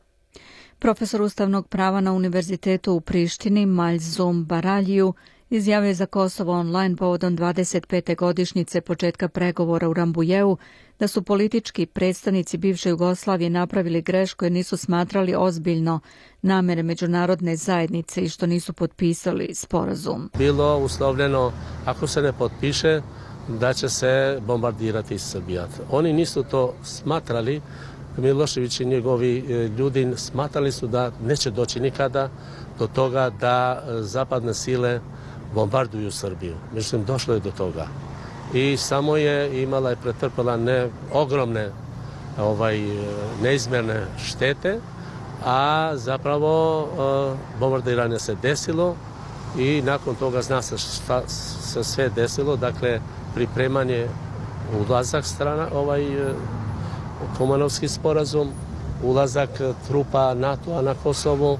Profesor 0.79 1.21
ustavnog 1.21 1.67
prava 1.67 2.01
na 2.01 2.13
Univerzitetu 2.13 2.93
u 2.93 3.01
Prištini 3.01 3.65
Maljzom 3.65 4.45
Baraljiju 4.45 5.13
izjavio 5.49 5.93
za 5.93 6.05
Kosovo 6.05 6.59
online 6.59 6.95
povodom 6.95 7.37
25. 7.37 8.15
godišnjice 8.15 8.81
početka 8.81 9.27
pregovora 9.27 9.89
u 9.89 9.93
Rambujevu 9.93 10.57
da 10.99 11.07
su 11.07 11.21
politički 11.21 11.85
predstavnici 11.85 12.57
bivše 12.57 12.89
Jugoslavije 12.89 13.49
napravili 13.49 14.01
grešku 14.01 14.45
jer 14.45 14.51
nisu 14.51 14.77
smatrali 14.77 15.35
ozbiljno 15.37 15.99
namere 16.41 16.83
međunarodne 16.83 17.55
zajednice 17.55 18.21
i 18.21 18.29
što 18.29 18.45
nisu 18.45 18.73
potpisali 18.73 19.55
sporazum. 19.55 20.29
Bilo 20.37 20.77
uslovljeno 20.77 21.51
ako 21.85 22.07
se 22.07 22.21
ne 22.21 22.33
potpiše 22.33 23.01
da 23.47 23.73
će 23.73 23.89
se 23.89 24.39
bombardirati 24.47 25.19
Srbija. 25.19 25.67
Oni 25.91 26.13
nisu 26.13 26.43
to 26.43 26.73
smatrali, 26.83 27.61
Milošević 28.17 28.79
i 28.79 28.85
njegovi 28.85 29.37
e, 29.37 29.67
ljudi 29.67 30.13
smatrali 30.15 30.71
su 30.71 30.87
da 30.87 31.11
neće 31.23 31.51
doći 31.51 31.79
nikada 31.79 32.29
do 32.79 32.87
toga 32.87 33.29
da 33.29 33.83
e, 33.87 34.01
zapadne 34.01 34.53
sile 34.53 34.99
bombarduju 35.53 36.11
Srbiju. 36.11 36.55
Mislim, 36.73 37.05
došlo 37.05 37.33
je 37.33 37.39
do 37.39 37.51
toga. 37.51 37.87
I 38.53 38.77
samo 38.77 39.17
je 39.17 39.63
imala 39.63 39.91
i 39.91 39.95
pretrpala 39.95 40.57
ne 40.57 40.89
ogromne 41.13 41.69
ovaj, 42.39 42.81
neizmjerne 43.41 44.05
štete, 44.17 44.79
a 45.45 45.91
zapravo 45.95 46.83
uh, 46.83 47.59
bombardiranje 47.59 48.19
se 48.19 48.35
desilo 48.41 48.95
i 49.57 49.81
nakon 49.81 50.15
toga 50.15 50.41
zna 50.41 50.61
se 50.61 50.77
šta 50.77 51.21
se 51.27 51.83
sve 51.83 52.09
desilo, 52.09 52.55
dakle 52.55 52.99
pripremanje 53.35 54.07
ulazak 54.79 55.25
strana, 55.25 55.67
ovaj 55.73 56.05
Komanovski 57.37 57.87
sporazum, 57.87 58.49
ulazak 59.03 59.49
trupa 59.87 60.33
NATO-a 60.33 60.81
na 60.81 60.93
Kosovo, 61.03 61.57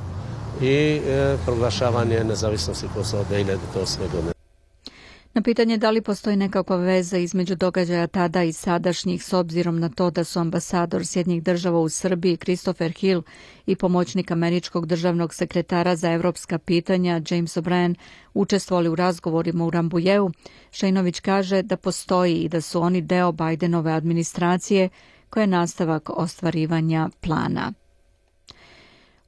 i 0.61 1.01
e, 1.07 1.37
proglašavanje 1.45 2.23
nezavisnosti 2.23 2.87
Kosova 2.95 3.23
2008. 3.31 3.99
godine. 4.11 4.33
Na 5.33 5.41
pitanje 5.41 5.77
da 5.77 5.89
li 5.89 6.01
postoji 6.01 6.35
nekakva 6.35 6.75
veza 6.75 7.17
između 7.17 7.55
događaja 7.55 8.07
tada 8.07 8.43
i 8.43 8.53
sadašnjih 8.53 9.23
s 9.23 9.33
obzirom 9.33 9.79
na 9.79 9.89
to 9.89 10.09
da 10.11 10.23
su 10.23 10.39
ambasador 10.39 11.05
Sjednjih 11.05 11.43
država 11.43 11.79
u 11.79 11.89
Srbiji 11.89 12.37
Christopher 12.37 12.91
Hill 12.91 13.21
i 13.65 13.75
pomoćnik 13.75 14.31
američkog 14.31 14.85
državnog 14.85 15.33
sekretara 15.33 15.95
za 15.95 16.11
evropska 16.11 16.57
pitanja 16.57 17.21
James 17.29 17.57
O'Brien 17.57 17.95
učestvovali 18.33 18.89
u 18.89 18.95
razgovorima 18.95 19.65
u 19.65 19.69
Rambujevu, 19.69 20.31
Šejnović 20.71 21.19
kaže 21.19 21.61
da 21.61 21.77
postoji 21.77 22.35
i 22.35 22.49
da 22.49 22.61
su 22.61 22.81
oni 22.81 23.01
deo 23.01 23.31
Bajdenove 23.31 23.91
administracije 23.91 24.89
koja 25.29 25.41
je 25.41 25.47
nastavak 25.47 26.09
ostvarivanja 26.09 27.09
plana. 27.21 27.73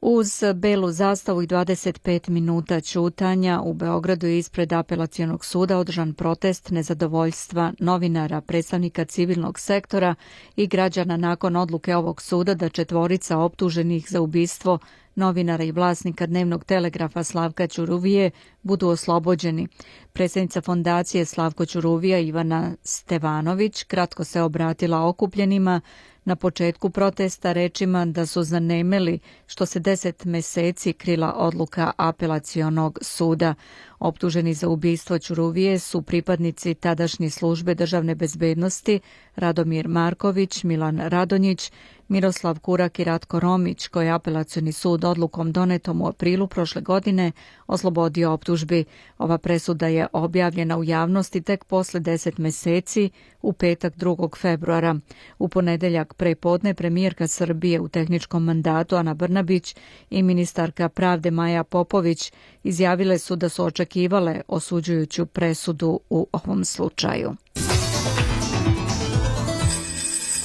Uz 0.03 0.43
belu 0.55 0.91
zastavu 0.91 1.41
i 1.41 1.47
25 1.47 2.29
minuta 2.29 2.81
ćutanja 2.81 3.61
u 3.63 3.73
Beogradu 3.73 4.27
je 4.27 4.37
ispred 4.37 4.73
apelacionog 4.73 5.45
suda 5.45 5.77
održan 5.77 6.13
protest 6.13 6.69
nezadovoljstva 6.69 7.73
novinara, 7.79 8.41
predstavnika 8.41 9.05
civilnog 9.05 9.59
sektora 9.59 10.15
i 10.55 10.67
građana 10.67 11.17
nakon 11.17 11.55
odluke 11.55 11.95
ovog 11.95 12.21
suda 12.21 12.53
da 12.53 12.69
četvorica 12.69 13.37
optuženih 13.37 14.05
za 14.09 14.21
ubistvo 14.21 14.79
novinara 15.15 15.63
i 15.63 15.71
vlasnika 15.71 16.25
dnevnog 16.25 16.63
telegrafa 16.63 17.23
Slavka 17.23 17.67
Ćuruvije 17.67 18.31
budu 18.61 18.87
oslobođeni. 18.87 19.67
Predsjednica 20.13 20.61
fondacije 20.61 21.25
Slavko 21.25 21.65
Ćuruvija 21.65 22.19
Ivana 22.19 22.75
Stevanović 22.83 23.83
kratko 23.83 24.23
se 24.23 24.41
obratila 24.41 25.07
okupljenima 25.07 25.81
na 26.25 26.35
početku 26.35 26.89
protesta 26.89 27.51
rečima 27.51 28.05
da 28.05 28.25
su 28.25 28.43
zanemeli 28.43 29.19
što 29.47 29.65
se 29.65 29.79
deset 29.79 30.25
meseci 30.25 30.93
krila 30.93 31.33
odluka 31.33 31.91
apelacionog 31.97 32.99
suda. 33.01 33.53
Optuženi 33.99 34.53
za 34.53 34.67
ubistvo 34.67 35.19
Ćuruvije 35.19 35.79
su 35.79 36.01
pripadnici 36.01 36.73
tadašnje 36.73 37.29
službe 37.29 37.75
državne 37.75 38.15
bezbednosti 38.15 38.99
Radomir 39.35 39.87
Marković, 39.87 40.63
Milan 40.63 40.99
Radonjić, 40.99 41.71
Miroslav 42.11 42.59
Kurak 42.59 42.99
i 42.99 43.03
Ratko 43.03 43.39
Romić, 43.39 43.87
koji 43.87 44.05
je 44.05 44.11
apelacioni 44.11 44.71
sud 44.71 45.05
odlukom 45.05 45.51
donetom 45.51 46.01
u 46.01 46.07
aprilu 46.07 46.47
prošle 46.47 46.81
godine 46.81 47.31
oslobodio 47.67 48.31
optužbi. 48.31 48.85
Ova 49.17 49.37
presuda 49.37 49.87
je 49.87 50.07
objavljena 50.13 50.77
u 50.77 50.83
javnosti 50.83 51.41
tek 51.41 51.63
posle 51.63 51.99
deset 51.99 52.37
meseci 52.37 53.09
u 53.41 53.53
petak 53.53 53.95
2. 53.95 54.37
februara. 54.37 54.95
U 55.39 55.47
ponedeljak 55.47 56.13
prepodne 56.13 56.73
premijerka 56.73 57.27
Srbije 57.27 57.79
u 57.79 57.87
tehničkom 57.87 58.43
mandatu 58.43 58.95
Ana 58.95 59.13
Brnabić 59.13 59.75
i 60.09 60.23
ministarka 60.23 60.89
pravde 60.89 61.31
Maja 61.31 61.63
Popović 61.63 62.31
izjavile 62.63 63.17
su 63.17 63.35
da 63.35 63.49
su 63.49 63.65
očekivale 63.65 64.41
osuđujuću 64.47 65.25
presudu 65.25 65.99
u 66.09 66.27
ovom 66.31 66.65
slučaju. 66.65 67.35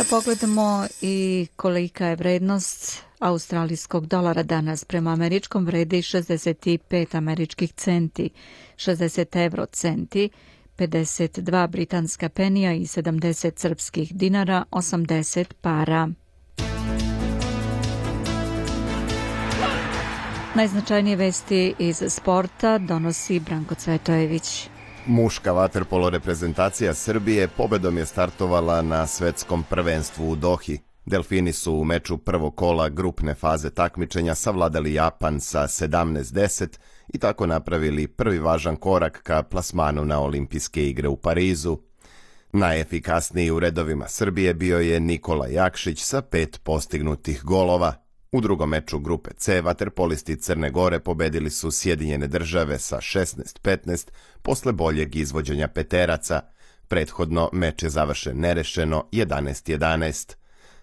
Da 0.06 0.10
pogledamo 0.10 0.86
i 1.00 1.46
kolika 1.56 2.06
je 2.06 2.16
vrednost 2.16 3.02
australijskog 3.18 4.06
dolara 4.06 4.42
danas 4.42 4.84
prema 4.84 5.10
američkom 5.12 5.66
vredi 5.66 5.96
65 6.02 7.16
američkih 7.16 7.72
centi, 7.72 8.30
60 8.76 9.44
euro 9.44 9.66
centi, 9.66 10.30
52 10.78 11.68
britanska 11.68 12.28
penija 12.28 12.72
i 12.72 12.80
70 12.80 13.58
srpskih 13.58 14.14
dinara, 14.14 14.64
80 14.70 15.44
para. 15.60 16.08
Najznačajnije 20.54 21.16
vesti 21.16 21.75
iz 21.78 22.02
sporta 22.08 22.78
donosi 22.78 23.40
Branko 23.40 23.75
Cvetojević. 23.75 24.68
Muška 25.08 25.52
vaterpolo 25.52 26.10
reprezentacija 26.10 26.94
Srbije 26.94 27.48
pobedom 27.48 27.98
je 27.98 28.06
startovala 28.06 28.83
na 28.83 29.07
svetskom 29.07 29.62
prvenstvu 29.70 30.31
u 30.31 30.37
Dohi. 30.37 30.78
Delfini 31.04 31.52
su 31.52 31.74
u 31.74 31.85
meču 31.85 32.18
prvog 32.18 32.57
kola 32.57 32.88
grupne 32.88 33.35
faze 33.35 33.70
takmičenja 33.70 34.35
savladali 34.35 34.94
Japan 34.94 35.40
sa 35.40 35.62
17-10 35.62 36.78
i 37.14 37.18
tako 37.18 37.46
napravili 37.46 38.07
prvi 38.07 38.38
važan 38.38 38.76
korak 38.76 39.22
ka 39.22 39.42
plasmanu 39.42 40.04
na 40.04 40.20
olimpijske 40.20 40.88
igre 40.88 41.09
u 41.09 41.16
Parizu. 41.16 41.78
Najefikasniji 42.52 43.50
u 43.50 43.61
redovima 43.61 44.09
Srbije 44.09 44.54
bio 44.54 44.78
je 44.78 45.00
Nikola 45.00 45.46
Jakšić 45.46 46.02
sa 46.02 46.22
pet 46.22 46.61
postignutih 46.64 47.42
golova, 47.44 48.06
U 48.37 48.40
drugom 48.40 48.70
meču 48.70 48.99
grupe 48.99 49.31
C 49.37 49.61
vaterpolisti 49.61 50.37
Crne 50.37 50.70
Gore 50.70 51.01
pobedili 51.01 51.51
su 51.51 51.70
Sjedinjene 51.70 52.27
države 52.27 52.79
sa 52.79 52.96
16-15 52.96 54.09
posle 54.42 54.72
boljeg 54.72 55.16
izvođenja 55.16 55.68
peteraca. 55.68 56.40
Prethodno 56.88 57.51
meč 57.53 57.83
je 57.83 57.90
završen 57.90 58.40
nerešeno 58.40 59.05
11-11. 59.12 60.35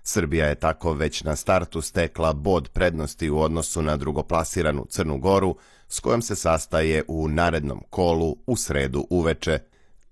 Srbija 0.03 0.47
je 0.47 0.55
tako 0.55 0.93
već 0.93 1.23
na 1.23 1.35
startu 1.35 1.81
stekla 1.81 2.33
bod 2.33 2.69
prednosti 2.69 3.29
u 3.29 3.39
odnosu 3.39 3.81
na 3.81 3.97
drugoplasiranu 3.97 4.85
Crnu 4.89 5.17
Goru, 5.17 5.55
s 5.87 5.99
kojom 5.99 6.21
se 6.21 6.35
sastaje 6.35 7.03
u 7.07 7.27
narednom 7.27 7.83
kolu 7.89 8.35
u 8.47 8.55
sredu 8.55 9.07
uveče. 9.09 9.59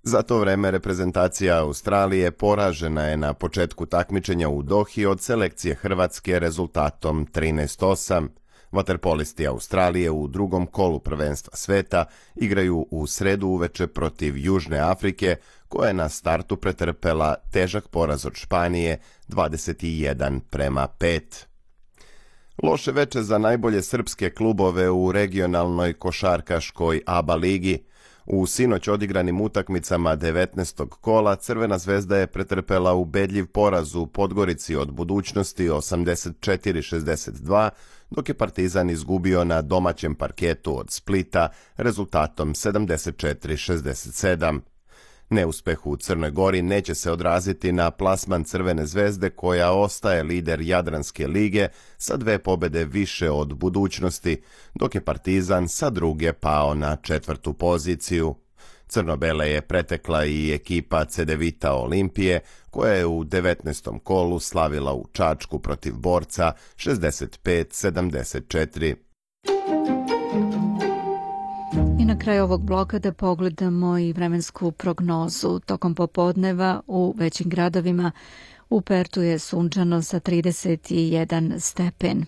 Za 0.04 0.22
to 0.22 0.40
vreme 0.40 0.72
reprezentacija 0.72 1.60
Australije 1.60 2.32
poražena 2.32 3.04
je 3.04 3.18
na 3.18 3.34
početku 3.34 3.86
takmičenja 3.86 4.50
u 4.50 4.62
Dohi 4.62 5.06
od 5.06 5.22
selekcije 5.22 5.76
Hrvatske 5.76 6.40
rezultatom 6.40 7.28
13-8. 7.34 8.28
Vaterpolisti 8.72 9.48
Australije 9.48 10.12
u 10.12 10.28
drugom 10.28 10.68
kolu 10.68 11.00
prvenstva 11.00 11.56
sveta 11.56 12.06
igraju 12.36 12.88
u 12.92 13.08
sredu 13.08 13.48
uveče 13.48 13.88
protiv 13.88 14.38
Južne 14.38 14.80
Afrike, 14.80 15.36
koja 15.68 15.88
je 15.88 15.94
na 15.94 16.10
startu 16.10 16.58
pretrpela 16.58 17.36
težak 17.52 17.88
poraz 17.88 18.26
od 18.26 18.34
Španije 18.36 19.00
21 19.28 20.40
prema 20.50 20.88
5. 21.00 21.22
Loše 22.64 22.92
veče 22.92 23.22
za 23.22 23.38
najbolje 23.38 23.82
srpske 23.82 24.30
klubove 24.30 24.90
u 24.90 25.12
regionalnoj 25.12 25.94
košarkaškoj 25.94 27.02
ABA 27.06 27.36
ligi– 27.36 27.84
U 28.26 28.48
sinoć 28.48 28.88
odigranim 28.88 29.42
utakmicama 29.42 30.18
19. 30.18 30.90
kola 30.90 31.36
Crvena 31.36 31.78
zvezda 31.78 32.18
je 32.18 32.28
pretrpela 32.28 32.94
ubedljiv 32.94 33.48
poraz 33.48 33.96
u 33.96 34.08
Podgorici 34.08 34.76
od 34.76 34.92
budućnosti 34.92 35.70
84-62, 35.70 37.70
dok 38.10 38.30
je 38.30 38.38
Partizan 38.38 38.90
izgubio 38.90 39.44
na 39.44 39.62
domaćem 39.62 40.16
parketu 40.16 40.80
od 40.80 40.92
Splita 40.92 41.50
rezultatom 41.78 42.54
74-67. 42.54 44.71
Neuspeh 45.32 45.88
u 45.88 45.98
Crnoj 45.98 46.32
Gori 46.32 46.62
neće 46.62 46.96
se 46.96 47.12
odraziti 47.12 47.72
na 47.72 47.92
plasman 47.92 48.44
Crvene 48.44 48.86
zvezde 48.86 49.30
koja 49.30 49.72
ostaje 49.72 50.24
lider 50.24 50.62
Jadranske 50.62 51.28
lige 51.28 51.68
sa 51.98 52.18
dve 52.18 52.40
pobede 52.40 52.86
više 52.86 53.30
od 53.30 53.54
budućnosti, 53.54 54.42
dok 54.76 54.96
je 54.96 55.06
Partizan 55.06 55.68
sa 55.68 55.90
druge 55.90 56.34
pao 56.34 56.74
na 56.74 56.96
četvrtu 56.96 57.54
poziciju. 57.54 58.36
Crnobele 58.88 59.50
je 59.50 59.62
pretekla 59.62 60.26
i 60.26 60.54
ekipa 60.54 61.06
Cedevita 61.06 61.74
Olimpije, 61.74 62.40
koja 62.70 62.94
je 62.94 63.06
u 63.06 63.24
19. 63.24 64.00
kolu 64.00 64.40
slavila 64.40 64.94
u 64.94 65.06
Čačku 65.12 65.60
protiv 65.60 65.94
borca 65.96 66.52
65-74. 66.76 69.11
I 72.02 72.06
na 72.06 72.20
kraju 72.20 72.44
ovog 72.44 72.62
bloka 72.62 73.00
da 73.00 73.14
pogledamo 73.14 73.98
i 73.98 74.14
vremensku 74.14 74.72
prognozu. 74.72 75.60
Tokom 75.60 75.96
popodneva 75.96 76.82
u 76.88 77.14
većim 77.18 77.50
gradovima 77.50 78.12
u 78.70 78.82
Pertu 78.82 79.22
je 79.22 79.40
sunčano 79.40 80.02
sa 80.02 80.20
31 80.20 81.60
stepen. 81.60 82.26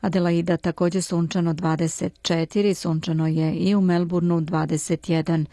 Adelaida 0.00 0.56
također 0.56 1.02
sunčano 1.02 1.54
24, 1.54 2.74
sunčano 2.74 3.26
je 3.26 3.54
i 3.54 3.74
u 3.74 3.80
Melbourneu 3.80 4.40
21. 4.40 5.44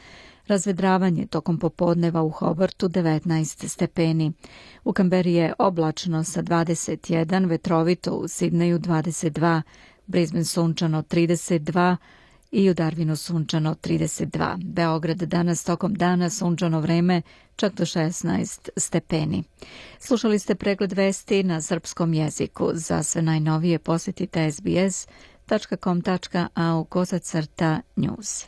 Razvedravanje 0.47 1.25
tokom 1.25 1.59
popodneva 1.59 2.23
u 2.23 2.29
Hobartu 2.29 2.89
19 2.89 3.67
stepeni. 3.67 4.31
U 4.83 4.93
Kamberi 4.93 5.33
je 5.33 5.53
oblačno 5.59 6.23
sa 6.23 6.43
21, 6.43 7.49
vetrovito 7.49 8.11
u 8.11 8.27
Sidneju 8.27 8.79
22, 8.79 9.61
Brisbane 10.05 10.45
sunčano 10.45 11.01
32, 11.01 11.95
i 12.51 12.69
u 12.69 12.73
Darvinu 12.73 13.15
sunčano 13.15 13.75
32. 13.75 14.57
Beograd 14.63 15.17
danas 15.17 15.63
tokom 15.63 15.93
dana 15.93 16.29
sunčano 16.29 16.79
vreme 16.79 17.21
čak 17.55 17.73
do 17.73 17.85
16 17.85 18.69
stepeni. 18.77 19.43
Slušali 19.99 20.39
ste 20.39 20.55
pregled 20.55 20.93
vesti 20.93 21.43
na 21.43 21.61
srpskom 21.61 22.13
jeziku. 22.13 22.69
Za 22.73 23.03
sve 23.03 23.21
najnovije 23.21 23.79
posjetite 23.79 24.51
sbs.com.au 24.51 25.13
kosacrta 26.83 27.81
news. 27.95 28.45